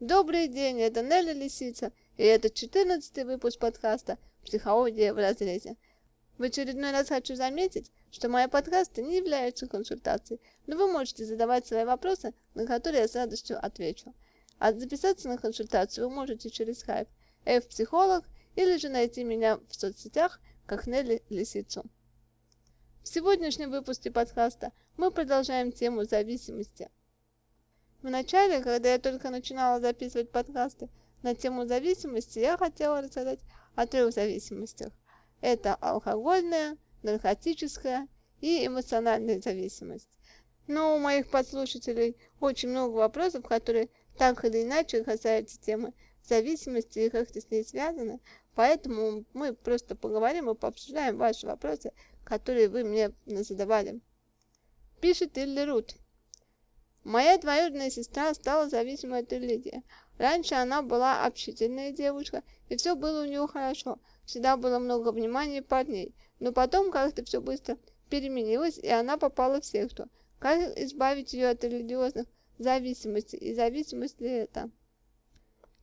[0.00, 5.76] Добрый день, это Нелли Лисица, и это 14 выпуск подкаста «Психология в разрезе».
[6.38, 11.66] В очередной раз хочу заметить, что мои подкасты не являются консультацией, но вы можете задавать
[11.66, 14.14] свои вопросы, на которые я с радостью отвечу.
[14.58, 17.08] А записаться на консультацию вы можете через Skype,
[17.44, 18.24] F-психолог,
[18.56, 21.84] или же найти меня в соцсетях, как Нелли Лисицу.
[23.02, 26.88] В сегодняшнем выпуске подкаста мы продолжаем тему зависимости–
[28.02, 30.88] в начале, когда я только начинала записывать подкасты
[31.22, 33.40] на тему зависимости, я хотела рассказать
[33.74, 34.92] о трех зависимостях.
[35.40, 38.08] Это алкогольная, наркотическая
[38.40, 40.08] и эмоциональная зависимость.
[40.66, 45.92] Но у моих подслушателей очень много вопросов, которые так или иначе касаются темы
[46.24, 48.20] зависимости и как-то с ней связаны.
[48.54, 51.92] Поэтому мы просто поговорим и пообсуждаем ваши вопросы,
[52.24, 54.00] которые вы мне задавали.
[55.00, 55.96] Пишет Илли Рут.
[57.04, 59.82] Моя двоюродная сестра стала зависимой от религии.
[60.18, 63.98] Раньше она была общительная девушка, и все было у нее хорошо.
[64.26, 66.14] Всегда было много внимания парней.
[66.40, 67.78] Но потом как-то все быстро
[68.10, 70.08] переменилось, и она попала в секту.
[70.38, 72.26] Как избавить ее от религиозных
[72.58, 73.38] зависимостей?
[73.38, 74.70] И зависимость ли это?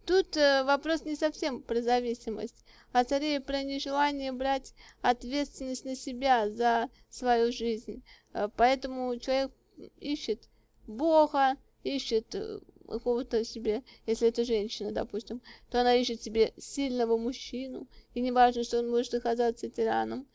[0.05, 2.63] Тут э, вопрос не совсем про зависимость,
[2.93, 8.03] а скорее про нежелание брать ответственность на себя за свою жизнь.
[8.33, 9.51] Э, поэтому человек
[9.99, 10.47] ищет
[10.87, 17.87] Бога, ищет э, какого-то себе, если это женщина, допустим, то она ищет себе сильного мужчину,
[18.13, 20.27] и не важно, что он может оказаться тираном.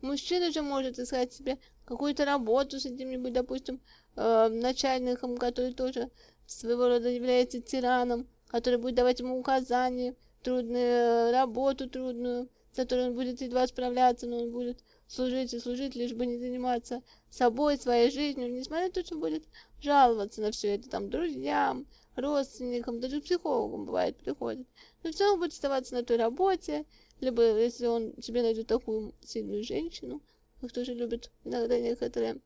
[0.00, 3.80] Мужчина же может искать себе какую-то работу с каким-нибудь, допустим,
[4.16, 6.10] э, начальником, который тоже
[6.46, 13.14] своего рода является тираном, который будет давать ему указания, трудную работу трудную, с которой он
[13.14, 18.10] будет едва справляться, но он будет служить и служить, лишь бы не заниматься собой, своей
[18.10, 19.44] жизнью, несмотря на то, что будет
[19.82, 24.66] жаловаться на все это там друзьям, родственникам, даже психологам бывает приходит.
[25.02, 26.84] Но все равно будет оставаться на той работе,
[27.20, 30.22] либо если он себе найдет такую сильную женщину,
[30.62, 32.38] их тоже любят иногда некоторые,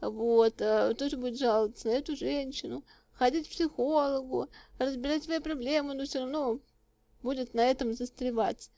[0.00, 4.48] вот, а, тоже будет жаловаться на эту женщину, ходить к психологу,
[4.78, 6.60] разбирать свои проблемы, но все равно
[7.22, 8.70] будет на этом застревать.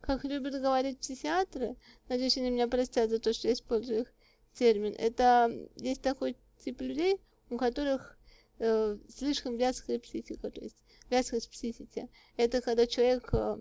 [0.00, 1.76] Как любят говорить психиатры,
[2.08, 4.12] надеюсь, они меня простят за то, что я использую их
[4.54, 8.18] термин, это есть такой тип людей, у которых
[8.58, 10.76] э, слишком вязкая психика, то есть
[11.10, 12.08] вязкость психики.
[12.36, 13.58] Это когда человек э,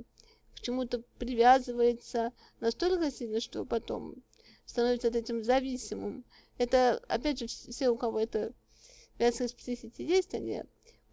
[0.55, 4.15] к чему-то привязывается настолько сильно, что потом
[4.65, 6.25] становится от этим зависимым.
[6.57, 8.53] Это, опять же, все, у кого это
[9.17, 10.63] вязкость психики есть, они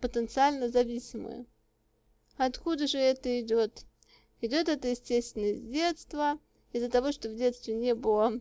[0.01, 1.47] потенциально зависимые.
[2.37, 3.85] Откуда же это идет?
[4.41, 6.39] Идет это, естественно, с детства,
[6.73, 8.41] из-за того, что в детстве не было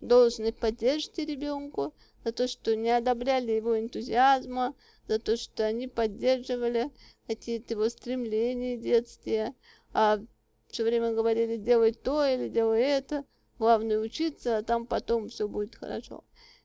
[0.00, 4.74] должной поддержки ребенку, за то, что не одобряли его энтузиазма,
[5.08, 6.90] за то, что они поддерживали
[7.26, 9.54] какие-то его стремления в детстве,
[9.92, 10.20] а
[10.68, 13.24] все время говорили, делай то или делай это,
[13.58, 16.24] главное учиться, а там потом все будет хорошо.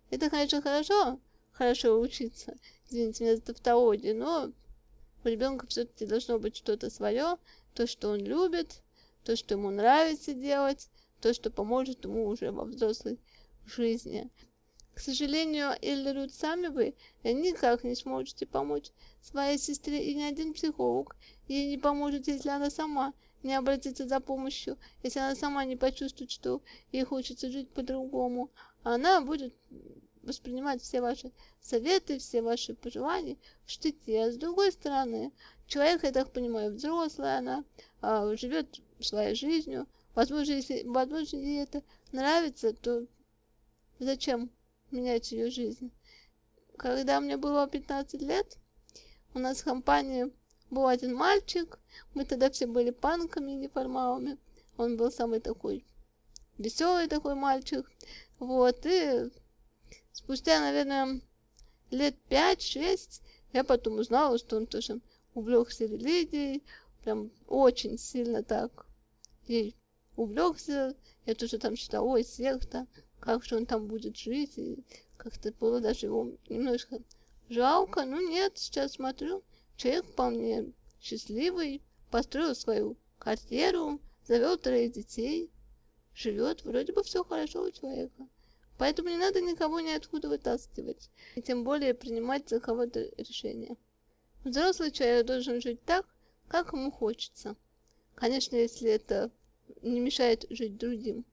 [0.09, 1.19] Это, конечно, хорошо,
[1.52, 2.56] хорошо учиться,
[2.90, 4.52] извините меня за тавтологию, но
[5.24, 7.38] у ребенка все-таки должно быть что-то свое,
[7.75, 8.81] то, что он любит,
[9.24, 10.90] то, что ему нравится делать,
[11.22, 13.19] то, что поможет ему уже во взрослой
[13.66, 14.31] жизни.
[14.94, 18.91] К сожалению, или Рут сами вы никак не сможете помочь
[19.22, 21.18] своей сестре, и ни один психолог
[21.50, 23.13] ей не поможет, если она сама
[23.44, 26.62] не обратится за помощью, если она сама не почувствует, что
[26.92, 28.52] ей хочется жить по-другому.
[28.84, 29.53] Она будет
[30.24, 31.31] воспринимать все ваши
[31.62, 34.25] советы, все ваши пожелания в штыке.
[34.25, 35.31] А с другой стороны,
[35.67, 37.63] человек, я так понимаю, взрослая, она
[38.01, 39.87] а, живет своей жизнью.
[40.13, 43.05] Возможно, если, возможно, ей это нравится, то
[43.99, 44.49] зачем
[44.91, 45.91] менять ее жизнь.
[46.77, 48.57] Когда мне было 15 лет,
[49.33, 50.31] у нас в компании
[50.69, 51.79] был один мальчик,
[52.13, 54.37] мы тогда все были панками неформалами,
[54.77, 55.85] он был самый такой
[56.57, 57.89] веселый такой мальчик,
[58.39, 59.29] вот, и
[60.11, 61.21] спустя, наверное,
[61.91, 63.21] лет 5-6
[63.53, 64.99] я потом узнала, что он тоже
[65.35, 66.63] увлекся религией,
[67.04, 68.88] прям очень сильно так
[69.48, 69.75] ей
[70.15, 70.95] увлекся,
[71.25, 72.88] я тоже там считала, ой, секта,
[73.19, 74.83] как же он там будет жить, и
[75.18, 77.00] как-то было даже его немножко
[77.50, 79.44] жалко, но нет, сейчас смотрю,
[79.77, 81.81] человек вполне счастливый,
[82.12, 85.51] построил свою карьеру, завел троих детей,
[86.13, 88.27] живет, вроде бы все хорошо у человека.
[88.77, 93.77] Поэтому не надо никого ниоткуда вытаскивать, и тем более принимать за кого-то решение.
[94.45, 96.06] Взрослый человек должен жить так,
[96.47, 97.56] как ему хочется.
[98.13, 99.31] Конечно, если это
[99.81, 101.25] не мешает жить другим.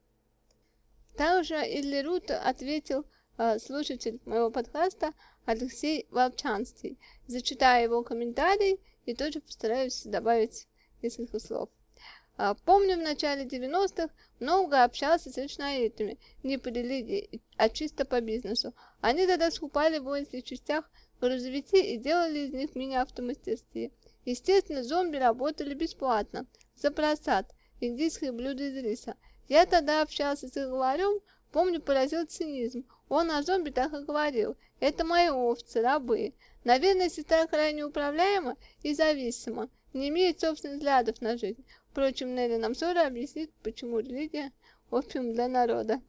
[1.14, 3.04] Также Илли Рут ответил
[3.36, 5.12] э, слушатель моего подкаста
[5.44, 6.96] Алексей Волчанский.
[7.26, 10.66] Зачитаю его комментарий и тоже постараюсь добавить
[11.02, 11.68] несколько слов.
[12.38, 14.08] А, помню, в начале 90-х
[14.40, 18.74] много общался с речноидами, не по религии, а чисто по бизнесу.
[19.02, 20.90] Они тогда скупали в воинских частях
[21.22, 23.92] грузовики и делали из них мини-автомастерские.
[24.24, 26.46] Естественно, зомби работали бесплатно,
[26.76, 29.16] за просад, индийские блюда из риса.
[29.48, 31.20] Я тогда общался с их главарем,
[31.52, 32.84] помню, поразил цинизм.
[33.08, 34.56] Он о зомби так и говорил.
[34.80, 36.34] Это мои овцы, рабы.
[36.64, 41.64] Наверное, сестра крайне управляема и зависима, не имеет собственных взглядов на жизнь.
[41.90, 44.52] Впрочем, Нелли нам скоро объяснит, почему религия–
[44.90, 46.00] опиум для народа.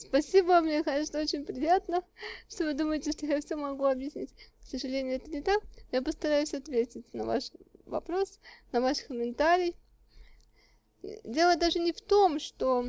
[0.00, 2.02] Спасибо, мне, конечно, очень приятно,
[2.48, 4.30] что вы думаете, что я все могу объяснить.
[4.62, 5.62] К сожалению, это не так.
[5.92, 7.50] Я постараюсь ответить на ваш
[7.84, 8.40] вопрос,
[8.72, 9.76] на ваш комментарий.
[11.24, 12.86] Дело даже не в том, что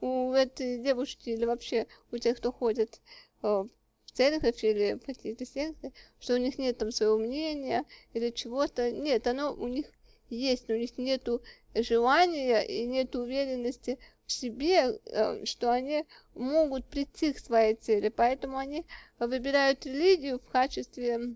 [0.00, 3.02] у этой девушки или вообще у тех, кто ходит
[3.42, 7.84] э, в церковь или в какие-то секты, что у них нет там своего мнения
[8.14, 8.90] или чего-то.
[8.90, 9.92] Нет, оно у них
[10.30, 11.42] есть, но у них нету
[11.74, 13.98] желания и нет уверенности
[14.28, 16.04] в себе, э, что они
[16.34, 18.10] могут прийти к своей цели.
[18.10, 18.84] Поэтому они
[19.18, 21.34] выбирают религию в качестве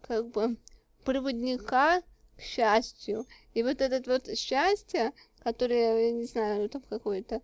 [0.00, 0.56] как бы
[1.04, 2.00] проводника
[2.36, 3.26] к счастью.
[3.54, 7.42] И вот этот вот счастье, которое, я не знаю, там какое-то,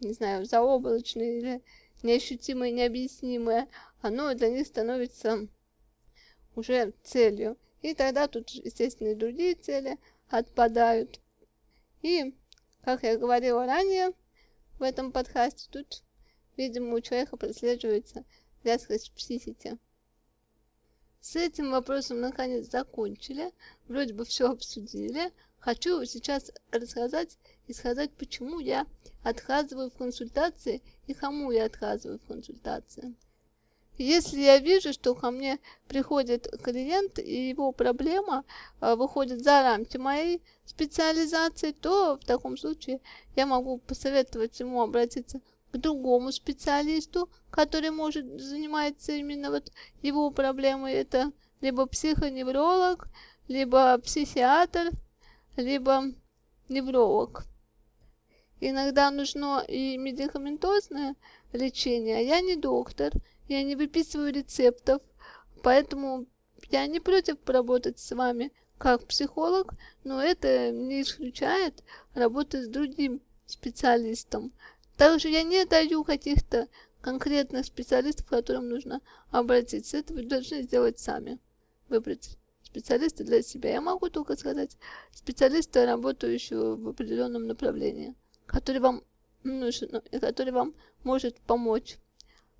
[0.00, 1.62] не знаю, заоблачное или
[2.02, 3.68] неощутимое, необъяснимое,
[4.02, 5.46] оно для них становится
[6.56, 7.56] уже целью.
[7.82, 9.96] И тогда тут, естественно, и другие цели
[10.28, 11.20] отпадают.
[12.02, 12.34] И,
[12.82, 14.12] как я говорила ранее
[14.78, 16.02] в этом подкасте, тут,
[16.56, 18.24] видимо, у человека прослеживается
[18.62, 19.78] вязкость психики.
[21.20, 23.52] С этим вопросом наконец закончили,
[23.88, 25.32] вроде бы все обсудили.
[25.58, 27.36] Хочу сейчас рассказать
[27.66, 28.86] и сказать, почему я
[29.22, 33.14] отказываю в консультации и кому я отказываю в консультации.
[34.02, 38.44] Если я вижу, что ко мне приходит клиент и его проблема
[38.80, 43.02] э, выходит за рамки моей специализации, то в таком случае
[43.36, 49.70] я могу посоветовать ему обратиться к другому специалисту, который может заниматься именно вот
[50.00, 50.94] его проблемой.
[50.94, 51.30] Это
[51.60, 53.06] либо психоневролог,
[53.48, 54.92] либо психиатр,
[55.58, 56.04] либо
[56.70, 57.44] невролог.
[58.62, 61.16] Иногда нужно и медикаментозное
[61.52, 63.12] лечение, а я не доктор–
[63.50, 65.02] я не выписываю рецептов,
[65.62, 66.26] поэтому
[66.70, 69.74] я не против поработать с вами как психолог,
[70.04, 71.82] но это не исключает
[72.14, 74.52] работы с другим специалистом.
[74.96, 76.68] Также я не даю каких-то
[77.00, 79.00] конкретных специалистов, к которым нужно
[79.30, 79.98] обратиться.
[79.98, 81.38] Это вы должны сделать сами.
[81.88, 83.72] Выбрать специалиста для себя.
[83.72, 84.76] Я могу только сказать
[85.12, 88.14] специалиста, работающего в определенном направлении,
[88.46, 89.02] который вам
[89.42, 91.98] нужен, который вам может помочь.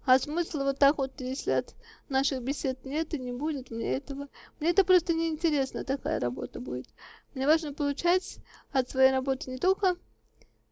[0.07, 1.75] А смысла вот так вот, если от
[2.09, 4.29] наших бесед нет и не будет мне этого.
[4.59, 6.89] Мне это просто неинтересно, такая работа будет.
[7.35, 8.39] Мне важно получать
[8.73, 9.97] от своей работы не только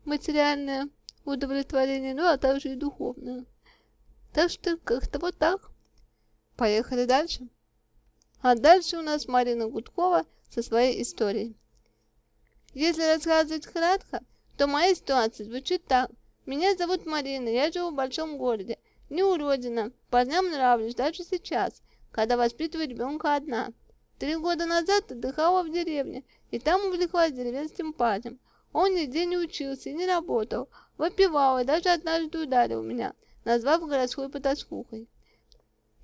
[0.05, 0.89] материальное
[1.25, 3.45] удовлетворение, но а также и духовное.
[4.33, 5.71] Так что как-то вот так.
[6.57, 7.49] Поехали дальше.
[8.41, 11.57] А дальше у нас Марина Гудкова со своей историей.
[12.75, 14.21] Если рассказывать кратко,
[14.57, 16.11] то моя ситуация звучит так.
[16.47, 18.79] Меня зовут Марина, я живу в большом городе.
[19.11, 19.93] Не уродина.
[20.11, 21.83] Парням нравлюсь даже сейчас,
[22.13, 23.73] когда воспитываю ребенка одна.
[24.19, 28.39] Три года назад отдыхала в деревне, и там увлеклась деревенским парнем.
[28.73, 30.69] Он нигде не учился и не работал,
[30.99, 35.09] выпивал и даже однажды ударил меня, назвав городской потаскухой.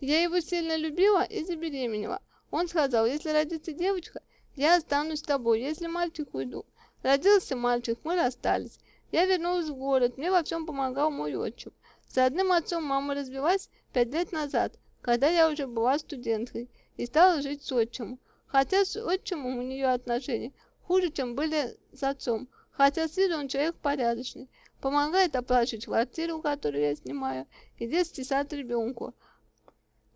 [0.00, 2.22] Я его сильно любила и забеременела.
[2.50, 4.22] Он сказал, если родится девочка,
[4.56, 6.64] я останусь с тобой, если мальчик уйду.
[7.02, 8.78] Родился мальчик, мы расстались.
[9.12, 11.72] Я вернулась в город, мне во всем помогал мой отчим.
[12.14, 17.42] С одним отцом мама развелась пять лет назад, когда я уже была студенткой, и стала
[17.42, 18.20] жить с отчимом.
[18.46, 20.52] Хотя с отчимом у нее отношения
[20.84, 22.48] хуже, чем были с отцом.
[22.70, 24.48] Хотя с виду он человек порядочный.
[24.80, 29.12] Помогает оплачивать квартиру, которую я снимаю, и детский сад ребенку.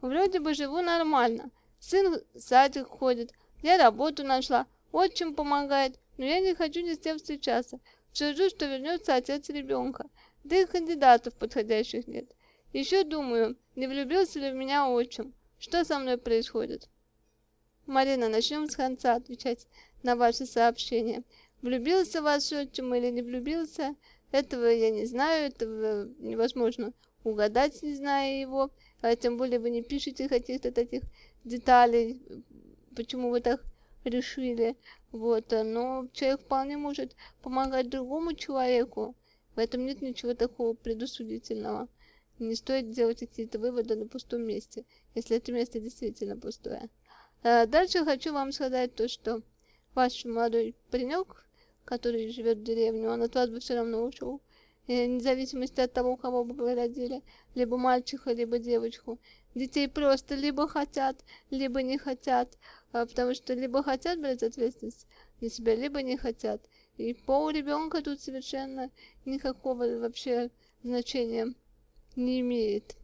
[0.00, 1.50] Вроде бы живу нормально.
[1.80, 6.98] Сын в садик ходит, я работу нашла, отчим помогает, но я не хочу ни с
[7.00, 7.80] кем встречаться.
[8.12, 10.08] Все жду, что вернется отец ребенка.
[10.45, 12.30] Да и кандидатов подходящих нет.
[12.73, 15.33] Еще думаю, не влюбился ли в меня отчим?
[15.59, 16.88] Что со мной происходит?
[17.87, 19.66] Марина, начнем с конца отвечать
[20.02, 21.23] на ваши сообщения.
[21.62, 23.97] Влюбился ваш отчим или не влюбился?
[24.30, 26.92] Этого я не знаю, этого невозможно
[27.25, 28.71] угадать, не зная его.
[29.00, 31.02] А тем более вы не пишете каких-то таких
[31.45, 32.21] деталей,
[32.95, 33.64] почему вы так
[34.04, 34.76] решили.
[35.12, 39.14] Вот, но человек вполне может помогать другому человеку.
[39.58, 41.88] В этом нет ничего такого предусудительного.
[42.38, 44.84] Не стоит делать какие-то выводы на пустом месте,
[45.16, 46.88] если это место действительно пустое.
[47.42, 49.42] А дальше хочу вам сказать то, что
[49.96, 51.44] ваш молодой паренек,
[51.84, 54.40] который живет в деревне, он от вас бы все равно ушел.
[54.86, 57.24] И вне зависимости от того, кого бы вы родили,
[57.56, 59.18] либо мальчика, либо девочку.
[59.56, 62.56] Детей просто либо хотят, либо не хотят,
[62.92, 65.08] а, потому что либо хотят брать ответственность
[65.40, 66.60] на себя, либо не хотят.
[66.98, 68.90] И пол ребенка тут совершенно
[69.24, 70.50] никакого вообще
[70.82, 71.54] значения
[72.16, 72.96] не имеет.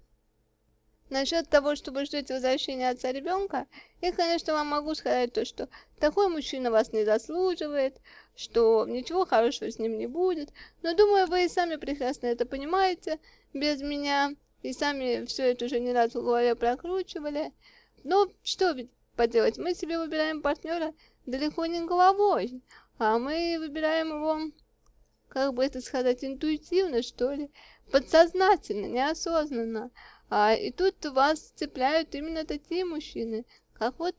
[1.10, 3.68] Насчет того, что вы ждете возвращения отца ребенка,
[4.00, 5.68] я, конечно, вам могу сказать то, что
[6.00, 8.00] такой мужчина вас не заслуживает,
[8.34, 10.52] что ничего хорошего с ним не будет.
[10.82, 13.20] Но думаю, вы и сами прекрасно это понимаете
[13.52, 17.52] без меня, и сами все это уже не раз в голове прокручивали.
[18.02, 18.74] Но что
[19.14, 20.92] поделать, мы себе выбираем партнера
[21.26, 22.60] далеко не головой,
[22.98, 24.52] а мы выбираем его,
[25.28, 27.50] как бы это сказать, интуитивно, что ли,
[27.90, 29.90] подсознательно, неосознанно.
[30.30, 34.16] А, и тут вас цепляют именно такие мужчины, как вот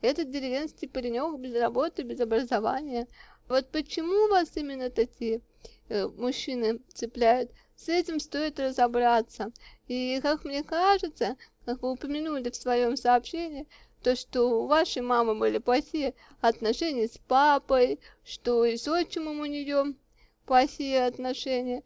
[0.00, 3.06] этот деревенский паренек без работы, без образования.
[3.48, 5.40] Вот почему вас именно такие
[5.88, 7.50] э, мужчины цепляют?
[7.76, 9.52] С этим стоит разобраться.
[9.86, 13.66] И, как мне кажется, как вы упомянули в своем сообщении,
[14.06, 19.46] то, что у вашей мамы были плохие отношения с папой, что и с отчимом у
[19.46, 19.96] нее
[20.44, 21.82] плохие отношения.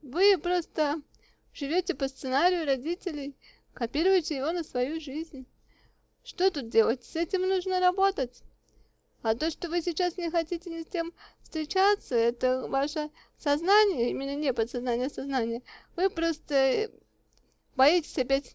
[0.00, 1.02] Вы просто
[1.52, 3.34] Живете по сценарию родителей,
[3.72, 5.44] копируете его на свою жизнь.
[6.22, 7.02] Что тут делать?
[7.02, 8.42] С этим нужно работать.
[9.22, 14.36] А то, что вы сейчас не хотите ни с кем встречаться, это ваше сознание, именно
[14.36, 15.62] не подсознание, а сознание.
[15.96, 16.92] Вы просто
[17.74, 18.54] боитесь опять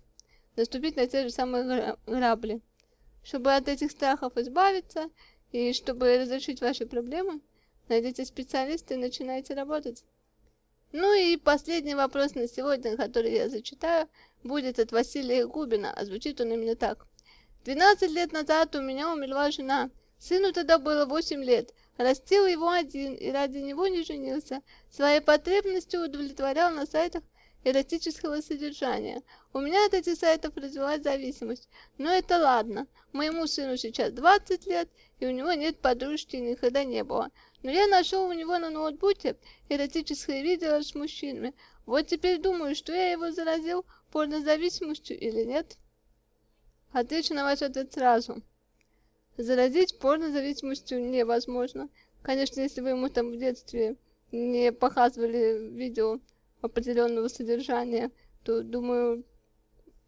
[0.55, 2.61] наступить на те же самые грабли.
[3.23, 5.09] Чтобы от этих страхов избавиться
[5.51, 7.41] и чтобы разрешить ваши проблемы,
[7.87, 10.03] найдите специалиста и начинайте работать.
[10.91, 14.09] Ну и последний вопрос на сегодня, который я зачитаю,
[14.43, 17.05] будет от Василия Губина, а звучит он именно так.
[17.63, 19.89] 12 лет назад у меня умерла жена.
[20.19, 21.73] Сыну тогда было 8 лет.
[21.97, 24.61] Растил его один и ради него не женился.
[24.89, 27.23] Свои потребности удовлетворял на сайтах
[27.63, 29.21] эротического содержания.
[29.53, 31.69] У меня от этих сайтов развилась зависимость.
[31.97, 32.87] Но это ладно.
[33.13, 34.89] Моему сыну сейчас 20 лет,
[35.19, 37.29] и у него нет подружки никогда не было.
[37.63, 39.35] Но я нашел у него на ноутбуке
[39.69, 41.53] эротическое видео с мужчинами.
[41.85, 45.77] Вот теперь думаю, что я его заразил порнозависимостью или нет.
[46.91, 48.41] Отвечу на ваш ответ сразу.
[49.37, 51.89] Заразить порнозависимостью невозможно.
[52.21, 53.95] Конечно, если вы ему там в детстве
[54.31, 56.19] не показывали видео
[56.61, 58.11] определенного содержания,
[58.43, 59.23] то, думаю,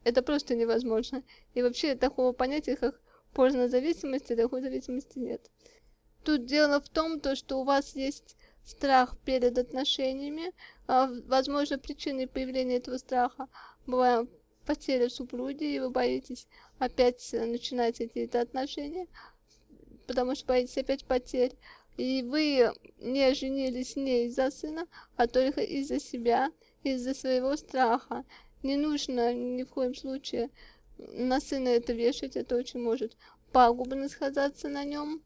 [0.04, 1.24] это просто невозможно.
[1.54, 3.00] И вообще такого понятия, как
[3.34, 5.50] порнозависимости, такой зависимости нет.
[6.24, 10.54] Тут дело в том, то, что у вас есть страх перед отношениями.
[10.88, 13.48] А, возможно, причиной появления этого страха
[13.86, 14.26] была
[14.66, 16.48] потеря супруги, и вы боитесь
[16.80, 19.08] опять начинать эти отношения,
[20.08, 21.54] потому что боитесь опять потерь.
[21.98, 26.52] И вы не женились не из-за сына, а только из-за себя,
[26.84, 28.26] из-за своего страха.
[28.64, 30.50] Не нужно ни в коем случае
[30.98, 33.18] на сына это вешать, это очень может
[33.52, 35.22] пагубно сказаться на нем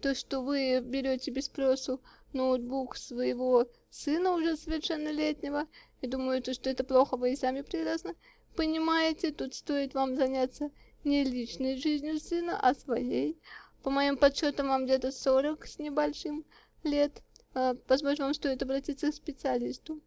[0.00, 2.00] то, что вы берете без спросу
[2.32, 5.66] ноутбук своего сына уже совершеннолетнего,
[6.00, 8.14] и думаете, что это плохо, вы и сами прекрасно
[8.56, 10.70] понимаете, тут стоит вам заняться
[11.04, 13.38] не личной жизнью сына, а своей.
[13.82, 16.44] По моим подсчетам, вам где-то 40 с небольшим
[16.82, 17.22] лет.
[17.54, 20.00] А, возможно, вам стоит обратиться к специалисту,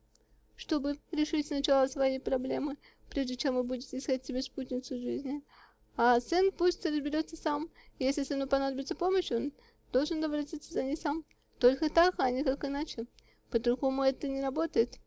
[0.55, 2.77] чтобы решить сначала свои проблемы,
[3.09, 5.43] прежде чем вы будете искать себе спутницу жизни.
[5.95, 7.69] А сын пусть разберется сам.
[7.99, 9.51] Если сыну понадобится помощь, он
[9.91, 11.25] должен обратиться за ней сам.
[11.59, 13.05] Только так, а никак иначе.
[13.49, 14.99] По-другому это не работает.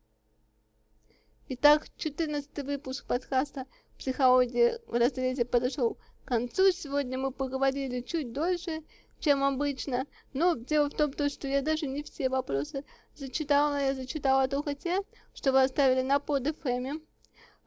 [1.48, 3.66] Итак, 14 выпуск подкаста
[3.98, 6.72] «Психология в разрезе» подошел к концу.
[6.72, 8.82] Сегодня мы поговорили чуть дольше,
[9.20, 10.06] чем обычно.
[10.32, 13.80] Но дело в том, что я даже не все вопросы зачитала.
[13.80, 14.98] Я зачитала только те,
[15.34, 16.48] что вы оставили на под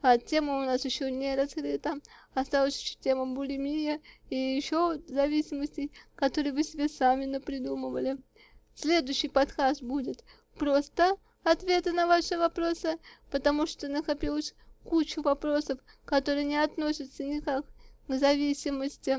[0.01, 1.99] а тема у нас еще не раскрыта.
[2.33, 3.99] Осталась еще тема булимия
[4.29, 8.17] и еще зависимостей, которые вы себе сами напридумывали.
[8.75, 10.23] Следующий подкаст будет
[10.57, 12.97] просто ответы на ваши вопросы,
[13.29, 14.53] потому что накопилось
[14.85, 17.78] кучу вопросов, которые не относятся никак к
[18.17, 19.17] зависимости.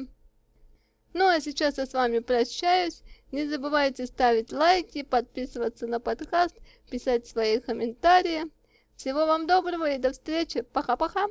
[1.12, 3.02] Ну а сейчас я с вами прощаюсь.
[3.32, 6.56] Не забывайте ставить лайки, подписываться на подкаст,
[6.90, 8.44] писать свои комментарии.
[8.97, 10.62] Всего вам доброго и до встречи.
[10.62, 11.26] Пока-пока.